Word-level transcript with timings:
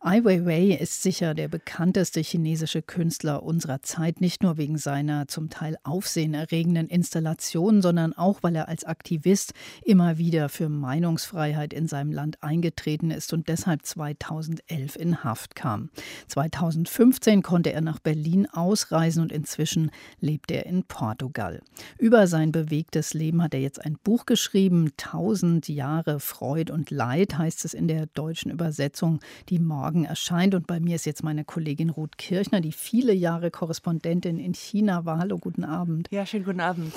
Ai 0.00 0.22
Weiwei 0.24 0.76
ist 0.78 1.02
sicher 1.02 1.32
der 1.32 1.48
bekannteste 1.48 2.20
chinesische 2.20 2.82
Künstler 2.82 3.42
unserer 3.42 3.80
Zeit, 3.80 4.20
nicht 4.20 4.42
nur 4.42 4.58
wegen 4.58 4.76
seiner 4.76 5.26
zum 5.26 5.48
Teil 5.48 5.78
aufsehenerregenden 5.84 6.88
Installationen, 6.88 7.80
sondern 7.80 8.12
auch, 8.12 8.42
weil 8.42 8.54
er 8.56 8.68
als 8.68 8.84
Aktivist 8.84 9.54
immer 9.84 10.18
wieder 10.18 10.50
für 10.50 10.68
Meinungsfreiheit 10.68 11.72
in 11.72 11.88
seinem 11.88 12.12
Land 12.12 12.42
eingetreten 12.42 13.10
ist 13.10 13.32
und 13.32 13.48
deshalb 13.48 13.86
2011 13.86 14.96
in 14.96 15.24
Haft 15.24 15.54
kam. 15.54 15.88
2015 16.28 17.42
konnte 17.42 17.72
er 17.72 17.80
nach 17.80 17.98
Berlin 17.98 18.46
ausreisen 18.46 19.22
und 19.22 19.32
inzwischen 19.32 19.90
lebt 20.20 20.50
er 20.50 20.66
in 20.66 20.84
Portugal. 20.84 21.62
Über 21.98 22.26
sein 22.26 22.52
bewegtes 22.52 23.14
Leben 23.14 23.42
hat 23.42 23.54
er 23.54 23.60
jetzt 23.60 23.84
ein 23.84 23.96
Buch 24.04 24.26
geschrieben, 24.26 24.92
Tausend 24.98 25.68
Jahre 25.68 26.20
Freud 26.20 26.70
und 26.70 26.90
Leid 26.90 27.38
heißt 27.38 27.64
es 27.64 27.72
in 27.72 27.88
der 27.88 28.06
deutschen 28.06 28.50
Übersetzung, 28.50 29.20
die 29.48 29.58
morgen 29.58 29.85
morgen 29.86 30.04
erscheint. 30.04 30.52
Und 30.56 30.66
bei 30.66 30.80
mir 30.80 30.96
ist 30.96 31.06
jetzt 31.06 31.22
meine 31.22 31.44
Kollegin 31.44 31.90
Ruth 31.90 32.18
Kirchner, 32.18 32.60
die 32.60 32.72
viele 32.72 33.12
Jahre 33.12 33.52
Korrespondentin 33.52 34.40
in 34.40 34.52
China 34.52 35.04
war. 35.04 35.18
Hallo, 35.18 35.38
guten 35.38 35.62
Abend. 35.62 36.08
Ja, 36.10 36.26
schönen 36.26 36.44
guten 36.44 36.60
Abend. 36.60 36.92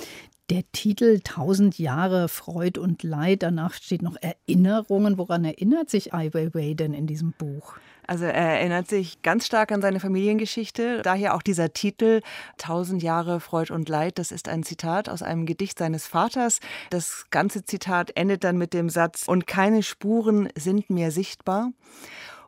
Der 0.50 0.64
Titel 0.72 1.20
Tausend 1.24 1.78
Jahre 1.78 2.28
Freud 2.28 2.80
und 2.80 3.04
Leid, 3.04 3.44
danach 3.44 3.76
steht 3.76 4.02
noch 4.02 4.18
Erinnerungen. 4.20 5.20
Woran 5.20 5.46
erinnert 5.46 5.92
sich 5.92 6.16
Ai 6.16 6.34
Weiwei 6.34 6.74
denn 6.74 6.96
in 6.96 7.06
diesem 7.06 7.34
Buch? 7.34 7.76
Also 8.08 8.26
er 8.26 8.58
erinnert 8.60 8.88
sich 8.88 9.22
ganz 9.22 9.46
stark 9.46 9.72
an 9.72 9.84
seine 9.84 10.00
Familiengeschichte. 10.00 11.04
Daher 11.04 11.36
auch 11.36 11.44
dieser 11.44 11.74
Titel 11.74 12.22
Tausend 12.58 13.04
Jahre 13.04 13.40
Freud 13.40 13.72
und 13.72 13.88
Leid. 13.88 14.18
Das 14.18 14.32
ist 14.32 14.50
ein 14.50 14.64
Zitat 14.64 15.10
aus 15.10 15.22
einem 15.22 15.46
Gedicht 15.46 15.78
seines 15.78 16.08
Vaters. 16.08 16.60
Das 16.90 17.28
ganze 17.30 17.64
Zitat 17.64 18.18
endet 18.18 18.44
dann 18.44 18.58
mit 18.58 18.74
dem 18.74 18.90
Satz, 18.90 19.28
und 19.28 19.46
keine 19.46 19.84
Spuren 19.84 20.50
sind 20.56 20.90
mehr 20.90 21.12
sichtbar. 21.12 21.72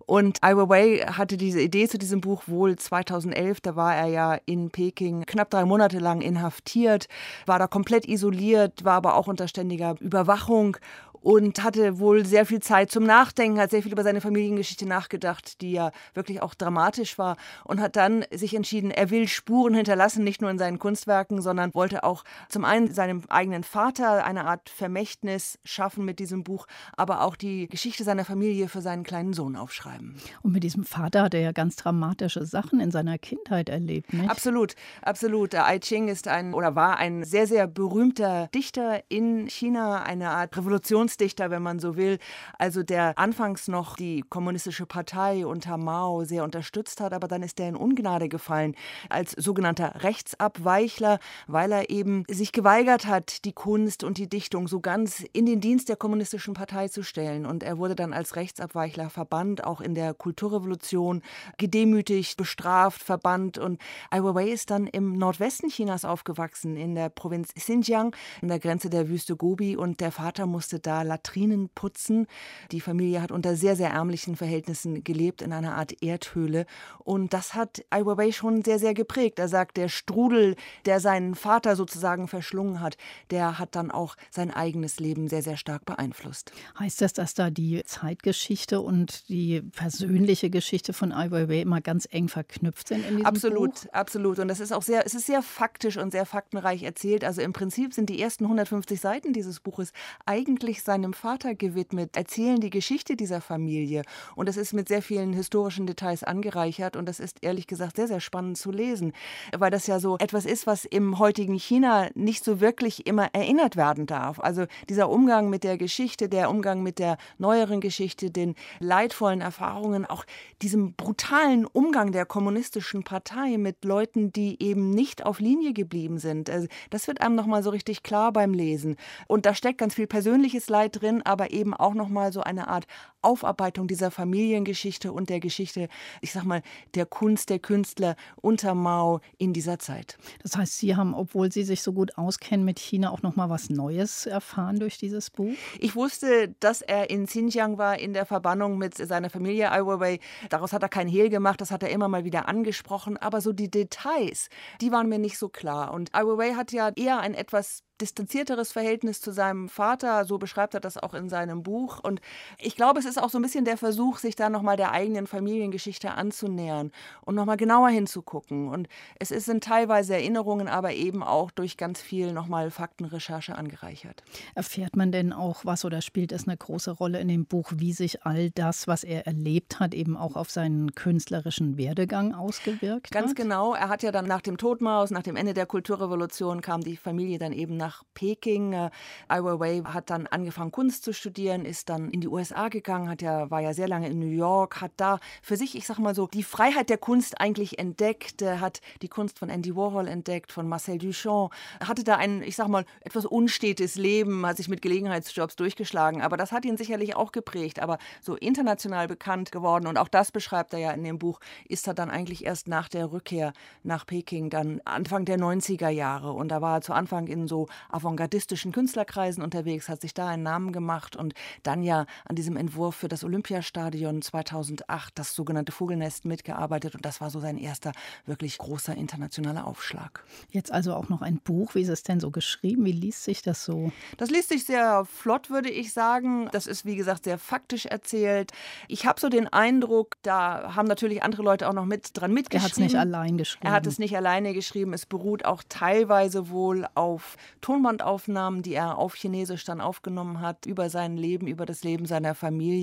Und 0.05 0.37
Ai 0.41 0.55
Weiwei 0.55 1.05
hatte 1.05 1.37
diese 1.37 1.61
Idee 1.61 1.87
zu 1.87 1.97
diesem 1.97 2.21
Buch 2.21 2.43
wohl 2.47 2.75
2011. 2.75 3.61
Da 3.61 3.75
war 3.75 3.95
er 3.95 4.07
ja 4.07 4.37
in 4.45 4.71
Peking 4.71 5.25
knapp 5.25 5.49
drei 5.49 5.65
Monate 5.65 5.99
lang 5.99 6.21
inhaftiert, 6.21 7.07
war 7.45 7.59
da 7.59 7.67
komplett 7.67 8.07
isoliert, 8.07 8.83
war 8.83 8.93
aber 8.93 9.15
auch 9.15 9.27
unter 9.27 9.47
ständiger 9.47 9.95
Überwachung 9.99 10.77
und 11.21 11.63
hatte 11.63 11.99
wohl 11.99 12.25
sehr 12.25 12.45
viel 12.45 12.59
Zeit 12.59 12.91
zum 12.91 13.03
Nachdenken, 13.03 13.59
hat 13.59 13.71
sehr 13.71 13.83
viel 13.83 13.91
über 13.91 14.03
seine 14.03 14.21
Familiengeschichte 14.21 14.87
nachgedacht, 14.87 15.61
die 15.61 15.71
ja 15.71 15.91
wirklich 16.13 16.41
auch 16.41 16.53
dramatisch 16.53 17.17
war 17.17 17.37
und 17.63 17.79
hat 17.79 17.95
dann 17.95 18.25
sich 18.31 18.55
entschieden, 18.55 18.91
er 18.91 19.09
will 19.09 19.27
Spuren 19.27 19.73
hinterlassen, 19.73 20.23
nicht 20.23 20.41
nur 20.41 20.49
in 20.49 20.57
seinen 20.57 20.79
Kunstwerken, 20.79 21.41
sondern 21.41 21.73
wollte 21.73 22.03
auch 22.03 22.23
zum 22.49 22.65
einen 22.65 22.93
seinem 22.93 23.23
eigenen 23.29 23.63
Vater 23.63 24.25
eine 24.25 24.45
Art 24.45 24.69
Vermächtnis 24.69 25.59
schaffen 25.63 26.05
mit 26.05 26.19
diesem 26.19 26.43
Buch, 26.43 26.65
aber 26.97 27.21
auch 27.21 27.35
die 27.35 27.67
Geschichte 27.67 28.03
seiner 28.03 28.25
Familie 28.25 28.67
für 28.67 28.81
seinen 28.81 29.03
kleinen 29.03 29.33
Sohn 29.33 29.55
aufschreiben. 29.55 30.15
Und 30.41 30.51
mit 30.51 30.63
diesem 30.63 30.83
Vater 30.83 31.23
hat 31.23 31.33
er 31.33 31.41
ja 31.41 31.51
ganz 31.51 31.75
dramatische 31.75 32.45
Sachen 32.45 32.79
in 32.79 32.91
seiner 32.91 33.17
Kindheit 33.17 33.69
erlebt, 33.69 34.13
nicht? 34.13 34.29
Absolut, 34.29 34.75
absolut. 35.01 35.53
Der 35.53 35.65
Ai 35.65 35.79
Ching 35.79 36.07
ist 36.07 36.27
ein 36.27 36.53
oder 36.53 36.75
war 36.75 36.97
ein 36.97 37.23
sehr, 37.23 37.45
sehr 37.47 37.67
berühmter 37.67 38.49
Dichter 38.53 39.03
in 39.09 39.47
China, 39.47 40.01
eine 40.01 40.29
Art 40.29 40.57
Revolutions 40.57 41.10
Volksdichter, 41.11 41.51
wenn 41.51 41.61
man 41.61 41.79
so 41.79 41.97
will, 41.97 42.19
also 42.57 42.83
der 42.83 43.17
anfangs 43.17 43.67
noch 43.67 43.97
die 43.97 44.23
kommunistische 44.29 44.85
Partei 44.85 45.45
unter 45.45 45.77
Mao 45.77 46.23
sehr 46.23 46.45
unterstützt 46.45 47.01
hat, 47.01 47.11
aber 47.11 47.27
dann 47.27 47.43
ist 47.43 47.59
er 47.59 47.67
in 47.67 47.75
Ungnade 47.75 48.29
gefallen 48.29 48.75
als 49.09 49.31
sogenannter 49.31 50.03
Rechtsabweichler, 50.03 51.19
weil 51.47 51.73
er 51.73 51.89
eben 51.89 52.23
sich 52.29 52.53
geweigert 52.53 53.07
hat, 53.07 53.43
die 53.43 53.51
Kunst 53.51 54.05
und 54.05 54.17
die 54.17 54.29
Dichtung 54.29 54.69
so 54.69 54.79
ganz 54.79 55.25
in 55.33 55.45
den 55.45 55.59
Dienst 55.59 55.89
der 55.89 55.97
kommunistischen 55.97 56.53
Partei 56.53 56.87
zu 56.87 57.03
stellen. 57.03 57.45
Und 57.45 57.61
er 57.61 57.77
wurde 57.77 57.95
dann 57.95 58.13
als 58.13 58.37
Rechtsabweichler 58.37 59.09
verbannt, 59.09 59.65
auch 59.65 59.81
in 59.81 59.95
der 59.95 60.13
Kulturrevolution, 60.13 61.21
gedemütigt, 61.57 62.37
bestraft, 62.37 63.03
verbannt. 63.03 63.57
Und 63.57 63.81
Ai 64.11 64.23
Weiwei 64.23 64.47
ist 64.47 64.71
dann 64.71 64.87
im 64.87 65.17
Nordwesten 65.17 65.69
Chinas 65.69 66.05
aufgewachsen, 66.05 66.77
in 66.77 66.95
der 66.95 67.09
Provinz 67.09 67.53
Xinjiang, 67.53 68.15
an 68.41 68.47
der 68.47 68.59
Grenze 68.59 68.89
der 68.89 69.09
Wüste 69.09 69.35
Gobi. 69.35 69.75
Und 69.75 69.99
der 69.99 70.13
Vater 70.13 70.45
musste 70.45 70.79
da 70.79 71.00
Latrinen 71.03 71.69
putzen. 71.69 72.27
Die 72.71 72.81
Familie 72.81 73.21
hat 73.21 73.31
unter 73.31 73.55
sehr, 73.55 73.75
sehr 73.75 73.89
ärmlichen 73.89 74.35
Verhältnissen 74.35 75.03
gelebt, 75.03 75.41
in 75.41 75.53
einer 75.53 75.75
Art 75.75 76.01
Erdhöhle. 76.01 76.65
Und 76.99 77.33
das 77.33 77.53
hat 77.53 77.83
Ai 77.89 78.05
Weiwei 78.05 78.31
schon 78.31 78.63
sehr, 78.63 78.79
sehr 78.79 78.93
geprägt. 78.93 79.39
Er 79.39 79.47
sagt, 79.47 79.77
der 79.77 79.89
Strudel, 79.89 80.55
der 80.85 80.99
seinen 80.99 81.35
Vater 81.35 81.75
sozusagen 81.75 82.27
verschlungen 82.27 82.79
hat, 82.79 82.97
der 83.29 83.59
hat 83.59 83.75
dann 83.75 83.91
auch 83.91 84.15
sein 84.29 84.51
eigenes 84.51 84.99
Leben 84.99 85.27
sehr, 85.27 85.43
sehr 85.43 85.57
stark 85.57 85.85
beeinflusst. 85.85 86.51
Heißt 86.79 87.01
das, 87.01 87.13
dass 87.13 87.33
da 87.33 87.49
die 87.49 87.83
Zeitgeschichte 87.85 88.81
und 88.81 89.29
die 89.29 89.61
persönliche 89.61 90.49
Geschichte 90.49 90.93
von 90.93 91.11
Ai 91.11 91.31
Weiwei 91.31 91.61
immer 91.61 91.81
ganz 91.81 92.07
eng 92.11 92.27
verknüpft 92.27 92.87
sind 92.87 93.05
in 93.05 93.17
diesem 93.17 93.25
absolut, 93.25 93.83
Buch? 93.83 93.93
Absolut, 93.93 94.39
Und 94.39 94.47
das 94.47 94.59
ist 94.59 94.71
auch 94.71 94.81
sehr, 94.81 95.05
es 95.05 95.13
ist 95.13 95.25
sehr 95.25 95.41
faktisch 95.41 95.97
und 95.97 96.11
sehr 96.11 96.25
faktenreich 96.25 96.83
erzählt. 96.83 97.23
Also 97.23 97.41
im 97.41 97.53
Prinzip 97.53 97.93
sind 97.93 98.09
die 98.09 98.21
ersten 98.21 98.45
150 98.45 98.99
Seiten 98.99 99.33
dieses 99.33 99.59
Buches 99.59 99.91
eigentlich 100.25 100.83
seinem 100.91 101.13
Vater 101.13 101.55
gewidmet, 101.55 102.17
erzählen 102.17 102.59
die 102.59 102.69
Geschichte 102.69 103.15
dieser 103.15 103.39
Familie. 103.39 104.01
Und 104.35 104.49
es 104.49 104.57
ist 104.57 104.73
mit 104.73 104.89
sehr 104.89 105.01
vielen 105.01 105.31
historischen 105.31 105.87
Details 105.87 106.21
angereichert. 106.21 106.97
Und 106.97 107.07
das 107.07 107.21
ist 107.21 107.37
ehrlich 107.41 107.65
gesagt 107.65 107.95
sehr, 107.95 108.09
sehr 108.09 108.19
spannend 108.19 108.57
zu 108.57 108.71
lesen, 108.71 109.13
weil 109.57 109.71
das 109.71 109.87
ja 109.87 110.01
so 110.01 110.17
etwas 110.17 110.45
ist, 110.45 110.67
was 110.67 110.83
im 110.83 111.17
heutigen 111.17 111.53
China 111.53 112.09
nicht 112.13 112.43
so 112.43 112.59
wirklich 112.59 113.07
immer 113.07 113.29
erinnert 113.31 113.77
werden 113.77 114.05
darf. 114.05 114.41
Also 114.41 114.65
dieser 114.89 115.09
Umgang 115.09 115.49
mit 115.49 115.63
der 115.63 115.77
Geschichte, 115.77 116.27
der 116.27 116.49
Umgang 116.49 116.83
mit 116.83 116.99
der 116.99 117.15
neueren 117.37 117.79
Geschichte, 117.79 118.29
den 118.29 118.55
leidvollen 118.81 119.39
Erfahrungen, 119.39 120.05
auch 120.05 120.25
diesem 120.61 120.93
brutalen 120.95 121.65
Umgang 121.65 122.11
der 122.11 122.25
kommunistischen 122.25 123.05
Partei 123.05 123.57
mit 123.57 123.85
Leuten, 123.85 124.33
die 124.33 124.61
eben 124.61 124.89
nicht 124.89 125.25
auf 125.25 125.39
Linie 125.39 125.71
geblieben 125.71 126.17
sind. 126.17 126.49
Also 126.49 126.67
das 126.89 127.07
wird 127.07 127.21
einem 127.21 127.35
nochmal 127.35 127.63
so 127.63 127.69
richtig 127.69 128.03
klar 128.03 128.33
beim 128.33 128.53
Lesen. 128.53 128.97
Und 129.27 129.45
da 129.45 129.55
steckt 129.55 129.77
ganz 129.77 129.93
viel 129.93 130.07
persönliches 130.07 130.67
Leid 130.67 130.80
Kindheit 130.81 131.01
drin, 131.01 131.21
aber 131.23 131.51
eben 131.51 131.73
auch 131.73 131.93
nochmal 131.93 132.31
so 132.33 132.41
eine 132.41 132.67
Art 132.67 132.85
Aufarbeitung 133.21 133.87
dieser 133.87 134.11
Familiengeschichte 134.11 135.11
und 135.11 135.29
der 135.29 135.39
Geschichte, 135.39 135.87
ich 136.21 136.31
sag 136.31 136.43
mal, 136.43 136.61
der 136.95 137.05
Kunst 137.05 137.49
der 137.49 137.59
Künstler 137.59 138.15
unter 138.41 138.75
Mao 138.75 139.21
in 139.37 139.53
dieser 139.53 139.79
Zeit. 139.79 140.17
Das 140.43 140.55
heißt, 140.55 140.77
Sie 140.77 140.95
haben, 140.95 141.13
obwohl 141.13 141.51
Sie 141.51 141.63
sich 141.63 141.81
so 141.81 141.93
gut 141.93 142.17
auskennen 142.17 142.65
mit 142.65 142.79
China, 142.79 143.11
auch 143.11 143.21
nochmal 143.21 143.49
was 143.49 143.69
Neues 143.69 144.25
erfahren 144.25 144.79
durch 144.79 144.97
dieses 144.97 145.29
Buch? 145.29 145.53
Ich 145.79 145.95
wusste, 145.95 146.55
dass 146.59 146.81
er 146.81 147.09
in 147.09 147.25
Xinjiang 147.25 147.77
war, 147.77 147.99
in 147.99 148.13
der 148.13 148.25
Verbannung 148.25 148.77
mit 148.77 148.95
seiner 148.95 149.29
Familie 149.29 149.71
Ai 149.71 149.85
Weiwei. 149.85 150.19
Daraus 150.49 150.73
hat 150.73 150.83
er 150.83 150.89
kein 150.89 151.07
Hehl 151.07 151.29
gemacht, 151.29 151.61
das 151.61 151.71
hat 151.71 151.83
er 151.83 151.89
immer 151.89 152.07
mal 152.07 152.25
wieder 152.25 152.47
angesprochen. 152.47 153.17
Aber 153.17 153.41
so 153.41 153.53
die 153.53 153.69
Details, 153.69 154.49
die 154.81 154.91
waren 154.91 155.09
mir 155.09 155.19
nicht 155.19 155.37
so 155.37 155.49
klar. 155.49 155.93
Und 155.93 156.13
Ai 156.13 156.25
Weiwei 156.25 156.53
hat 156.53 156.71
ja 156.71 156.89
eher 156.95 157.19
ein 157.19 157.33
etwas 157.33 157.83
distanzierteres 158.01 158.71
Verhältnis 158.71 159.21
zu 159.21 159.31
seinem 159.31 159.69
Vater, 159.69 160.25
so 160.25 160.37
beschreibt 160.37 160.73
er 160.73 160.79
das 160.79 160.97
auch 160.97 161.13
in 161.13 161.29
seinem 161.29 161.63
Buch. 161.63 161.99
Und 161.99 162.19
ich 162.57 162.75
glaube, 162.75 162.99
es 162.99 163.05
ist 163.05 163.10
auch 163.17 163.29
so 163.29 163.37
ein 163.37 163.41
bisschen 163.41 163.63
der 163.65 163.77
Versuch, 163.77 164.17
sich 164.17 164.35
da 164.35 164.49
nochmal 164.49 164.77
der 164.77 164.91
eigenen 164.91 165.27
Familiengeschichte 165.27 166.11
anzunähern 166.11 166.91
und 167.21 167.35
nochmal 167.35 167.57
genauer 167.57 167.89
hinzugucken. 167.89 168.67
Und 168.67 168.87
es 169.19 169.29
sind 169.29 169.63
teilweise 169.63 170.15
Erinnerungen, 170.15 170.67
aber 170.67 170.93
eben 170.93 171.23
auch 171.23 171.51
durch 171.51 171.77
ganz 171.77 172.01
viel 172.01 172.33
nochmal 172.33 172.71
Faktenrecherche 172.71 173.55
angereichert. 173.55 174.23
Erfährt 174.55 174.95
man 174.95 175.11
denn 175.11 175.31
auch 175.31 175.63
was 175.63 175.85
oder 175.85 176.01
spielt 176.01 176.31
es 176.31 176.47
eine 176.47 176.57
große 176.57 176.91
Rolle 176.91 177.19
in 177.19 177.27
dem 177.27 177.45
Buch, 177.45 177.71
wie 177.75 177.93
sich 177.93 178.25
all 178.25 178.49
das, 178.49 178.87
was 178.87 179.03
er 179.03 179.27
erlebt 179.27 179.79
hat, 179.79 179.93
eben 179.93 180.17
auch 180.17 180.35
auf 180.35 180.49
seinen 180.49 180.93
künstlerischen 180.93 181.77
Werdegang 181.77 182.33
ausgewirkt 182.33 183.11
Ganz 183.11 183.29
hat? 183.29 183.35
genau. 183.37 183.75
Er 183.75 183.89
hat 183.89 184.03
ja 184.03 184.11
dann 184.11 184.25
nach 184.25 184.41
dem 184.41 184.57
Todmaus, 184.57 185.11
nach 185.11 185.23
dem 185.23 185.35
Ende 185.35 185.53
der 185.53 185.65
Kulturrevolution, 185.65 186.61
kam 186.61 186.81
die 186.81 186.97
Familie 186.97 187.37
dann 187.37 187.53
eben 187.53 187.77
nach 187.77 187.91
nach 187.91 188.03
Peking. 188.13 188.73
Äh, 188.73 188.89
Ai 189.27 189.43
Weiwei 189.43 189.81
hat 189.83 190.09
dann 190.09 190.27
angefangen, 190.27 190.71
Kunst 190.71 191.03
zu 191.03 191.13
studieren, 191.13 191.65
ist 191.65 191.89
dann 191.89 192.09
in 192.09 192.21
die 192.21 192.27
USA 192.27 192.69
gegangen, 192.69 193.00
hat 193.09 193.21
ja, 193.21 193.49
war 193.49 193.61
ja 193.61 193.73
sehr 193.73 193.87
lange 193.87 194.09
in 194.09 194.19
New 194.19 194.25
York, 194.25 194.81
hat 194.81 194.91
da 194.97 195.19
für 195.41 195.57
sich, 195.57 195.75
ich 195.75 195.87
sag 195.87 195.99
mal 195.99 196.15
so, 196.15 196.27
die 196.27 196.43
Freiheit 196.43 196.89
der 196.89 196.97
Kunst 196.97 197.39
eigentlich 197.39 197.79
entdeckt, 197.79 198.41
hat 198.41 198.81
die 199.01 199.07
Kunst 199.07 199.39
von 199.39 199.49
Andy 199.49 199.75
Warhol 199.75 200.07
entdeckt, 200.07 200.51
von 200.51 200.67
Marcel 200.67 200.97
Duchamp, 200.97 201.51
hatte 201.79 202.03
da 202.03 202.15
ein, 202.17 202.41
ich 202.43 202.55
sag 202.55 202.67
mal, 202.67 202.85
etwas 203.01 203.25
unstetes 203.25 203.95
Leben, 203.95 204.45
hat 204.45 204.57
sich 204.57 204.67
mit 204.67 204.81
Gelegenheitsjobs 204.81 205.55
durchgeschlagen, 205.55 206.21
aber 206.21 206.37
das 206.37 206.51
hat 206.51 206.65
ihn 206.65 206.77
sicherlich 206.77 207.15
auch 207.15 207.31
geprägt, 207.31 207.79
aber 207.79 207.97
so 208.21 208.35
international 208.35 209.07
bekannt 209.07 209.51
geworden. 209.51 209.87
Und 209.87 209.97
auch 209.97 210.07
das 210.07 210.31
beschreibt 210.31 210.73
er 210.73 210.79
ja 210.79 210.91
in 210.91 211.03
dem 211.03 211.19
Buch, 211.19 211.39
ist 211.67 211.87
er 211.87 211.93
dann 211.93 212.09
eigentlich 212.09 212.45
erst 212.45 212.67
nach 212.67 212.89
der 212.89 213.11
Rückkehr 213.11 213.53
nach 213.83 214.05
Peking, 214.05 214.49
dann 214.49 214.81
Anfang 214.85 215.25
der 215.25 215.37
90er 215.37 215.89
Jahre. 215.89 216.33
Und 216.33 216.49
da 216.49 216.61
war 216.61 216.77
er 216.77 216.81
zu 216.81 216.93
Anfang 216.93 217.27
in 217.27 217.47
so 217.47 217.67
avantgardistischen 217.89 218.71
Künstlerkreisen 218.71 219.43
unterwegs, 219.43 219.89
hat 219.89 220.01
sich 220.01 220.13
da 220.13 220.27
einen 220.27 220.43
Namen 220.43 220.71
gemacht 220.71 221.15
und 221.15 221.33
dann 221.63 221.83
ja 221.83 222.05
an 222.25 222.35
diesem 222.35 222.57
Entwurf 222.57 222.90
Entwurf 222.91 222.95
für 222.95 223.07
das 223.07 223.23
Olympiastadion 223.23 224.21
2008, 224.21 225.17
das 225.17 225.33
sogenannte 225.33 225.71
Vogelnest, 225.71 226.25
mitgearbeitet 226.25 226.95
und 226.95 227.05
das 227.05 227.21
war 227.21 227.29
so 227.29 227.39
sein 227.39 227.57
erster 227.57 227.93
wirklich 228.25 228.57
großer 228.57 228.95
internationaler 228.95 229.65
Aufschlag. 229.65 230.23
Jetzt 230.51 230.71
also 230.71 230.93
auch 230.93 231.09
noch 231.09 231.21
ein 231.21 231.37
Buch. 231.37 231.75
Wie 231.75 231.81
ist 231.81 231.89
es 231.89 232.03
denn 232.03 232.19
so 232.19 232.31
geschrieben? 232.31 232.85
Wie 232.85 232.91
liest 232.91 233.23
sich 233.23 233.41
das 233.41 233.63
so? 233.63 233.91
Das 234.17 234.29
liest 234.29 234.49
sich 234.49 234.65
sehr 234.65 235.05
flott, 235.05 235.49
würde 235.49 235.69
ich 235.69 235.93
sagen. 235.93 236.49
Das 236.51 236.67
ist, 236.67 236.85
wie 236.85 236.95
gesagt, 236.95 237.23
sehr 237.23 237.37
faktisch 237.37 237.85
erzählt. 237.85 238.51
Ich 238.87 239.05
habe 239.05 239.19
so 239.19 239.29
den 239.29 239.47
Eindruck, 239.47 240.17
da 240.21 240.75
haben 240.75 240.87
natürlich 240.87 241.23
andere 241.23 241.43
Leute 241.43 241.69
auch 241.69 241.73
noch 241.73 241.85
mit 241.85 242.09
dran 242.13 242.33
mitgeschrieben. 242.33 242.61
Er 242.61 242.65
hat 242.65 242.71
es 242.71 242.77
nicht 242.77 242.95
allein 242.95 243.37
geschrieben. 243.37 243.67
Er 243.67 243.71
hat 243.71 243.87
es 243.87 243.99
nicht 243.99 244.15
alleine 244.15 244.53
geschrieben. 244.53 244.93
Es 244.93 245.05
beruht 245.05 245.45
auch 245.45 245.63
teilweise 245.67 246.49
wohl 246.49 246.87
auf 246.95 247.37
Tonbandaufnahmen, 247.61 248.61
die 248.63 248.73
er 248.73 248.97
auf 248.97 249.15
Chinesisch 249.15 249.63
dann 249.63 249.81
aufgenommen 249.81 250.41
hat, 250.41 250.65
über 250.65 250.89
sein 250.89 251.15
Leben, 251.15 251.47
über 251.47 251.65
das 251.65 251.83
Leben 251.83 252.05
seiner 252.05 252.35
Familie. 252.35 252.80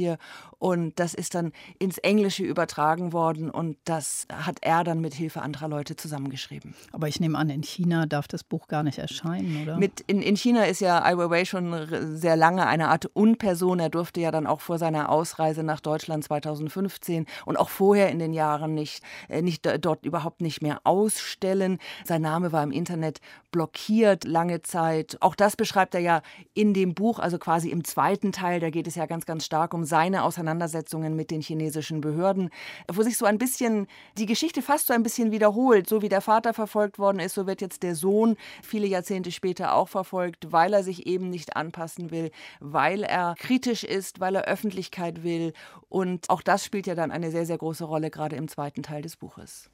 Und 0.59 0.99
das 0.99 1.15
ist 1.15 1.35
dann 1.35 1.53
ins 1.79 1.99
Englische 1.99 2.43
übertragen 2.43 3.13
worden 3.13 3.49
und 3.49 3.77
das 3.85 4.27
hat 4.33 4.59
er 4.63 4.83
dann 4.83 5.01
mit 5.01 5.15
Hilfe 5.15 5.41
anderer 5.43 5.69
Leute 5.69 5.95
zusammengeschrieben. 5.95 6.75
Aber 6.91 7.07
ich 7.07 7.21
nehme 7.21 7.39
an, 7.39 7.49
in 7.49 7.63
China 7.63 8.07
darf 8.07 8.27
das 8.27 8.43
Buch 8.43 8.67
gar 8.67 8.83
nicht 8.83 8.99
erscheinen, 8.99 9.63
oder? 9.63 9.77
Mit 9.77 10.01
in, 10.07 10.21
in 10.21 10.37
China 10.37 10.65
ist 10.65 10.81
ja 10.81 11.03
Ai 11.03 11.17
Weiwei 11.17 11.45
schon 11.45 12.17
sehr 12.17 12.37
lange 12.37 12.67
eine 12.67 12.89
Art 12.89 13.07
Unperson. 13.07 13.79
Er 13.79 13.89
durfte 13.89 14.21
ja 14.21 14.33
dann 14.33 14.49
auch 14.49 14.61
vor 14.61 14.79
seiner 14.79 15.11
Ausreise 15.11 15.63
nach 15.63 15.81
Deutschland 15.81 16.25
2015 16.25 17.27
und 17.47 17.57
auch 17.57 17.69
vorher 17.69 18.11
in 18.11 18.19
den 18.19 18.33
Jahren 18.33 18.75
nicht, 18.75 19.03
äh, 19.29 19.43
nicht 19.43 19.69
dort 19.81 20.05
überhaupt 20.05 20.41
nicht 20.41 20.61
mehr 20.61 20.81
ausstellen. 20.83 21.79
Sein 22.05 22.23
Name 22.23 22.51
war 22.51 22.65
im 22.65 22.73
Internet 22.73 23.21
blockiert 23.51 24.25
lange 24.25 24.63
Zeit. 24.63 25.17
Auch 25.21 25.35
das 25.35 25.57
beschreibt 25.57 25.95
er 25.95 26.01
ja 26.01 26.23
in 26.55 26.75
dem 26.75 26.95
Buch, 26.95 27.19
also 27.19 27.39
quasi 27.39 27.71
im 27.71 27.85
zweiten 27.85 28.33
Teil. 28.33 28.61
Da 28.61 28.71
geht 28.71 28.87
es 28.87 28.95
ja 28.95 29.07
ganz, 29.07 29.25
ganz 29.27 29.45
stark 29.45 29.73
um 29.73 29.85
seine 29.89 30.23
Auseinandersetzungen 30.23 31.17
mit 31.17 31.31
den 31.31 31.41
chinesischen 31.41 32.01
Behörden, 32.01 32.51
wo 32.93 33.03
sich 33.03 33.17
so 33.17 33.27
ein 33.27 33.39
bisschen 33.39 33.87
die 34.17 34.27
Geschichte 34.27 34.63
fast 34.63 34.87
so 34.87 34.95
ein 34.95 35.03
bisschen 35.03 35.33
wiederholt. 35.33 35.89
So 35.89 36.03
wie 36.03 36.09
der 36.09 36.21
Vater 36.21 36.55
verfolgt 36.55 36.99
worden 36.99 37.19
ist, 37.19 37.35
so 37.35 37.47
wird 37.47 37.61
jetzt 37.61 37.83
der 37.83 37.95
Sohn 37.95 38.37
viele 38.63 38.87
Jahrzehnte 38.87 39.33
später 39.33 39.75
auch 39.75 39.89
verfolgt, 39.89 40.53
weil 40.53 40.73
er 40.73 40.85
sich 40.85 41.07
eben 41.07 41.31
nicht 41.31 41.57
anpassen 41.57 42.11
will, 42.11 42.31
weil 42.61 43.03
er 43.03 43.35
kritisch 43.39 43.83
ist, 43.83 44.21
weil 44.21 44.37
er 44.37 44.45
Öffentlichkeit 44.45 45.25
will. 45.25 45.53
Und 45.89 46.31
auch 46.31 46.43
das 46.43 46.65
spielt 46.65 46.87
ja 46.87 46.95
dann 46.95 47.11
eine 47.11 47.31
sehr, 47.31 47.47
sehr 47.47 47.59
große 47.59 47.85
Rolle, 47.85 48.11
gerade 48.11 48.37
im 48.37 48.49
zweiten 48.49 48.83
Teil 48.83 49.03
des 49.03 49.17
Buches. 49.17 49.71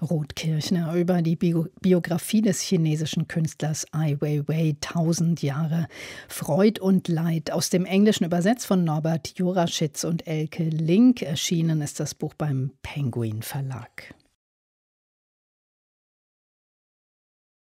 Ruth 0.00 0.36
Kirchner 0.36 0.94
über 0.94 1.22
die 1.22 1.36
Bio 1.36 1.66
Biografie 1.80 2.42
des 2.42 2.60
chinesischen 2.60 3.28
Künstlers 3.28 3.86
Ai 3.92 4.16
Weiwei, 4.20 4.76
1000 4.82 5.42
Jahre 5.42 5.88
Freud 6.28 6.80
und 6.80 7.08
Leid. 7.08 7.50
Aus 7.50 7.70
dem 7.70 7.84
Englischen 7.84 8.24
übersetzt 8.24 8.66
von 8.66 8.84
Norbert 8.84 9.38
Juraschitz 9.38 10.04
und 10.04 10.26
Elke 10.26 10.64
Link. 10.64 11.22
Erschienen 11.22 11.80
ist 11.80 12.00
das 12.00 12.14
Buch 12.14 12.34
beim 12.34 12.72
Penguin 12.82 13.42
Verlag. 13.42 14.14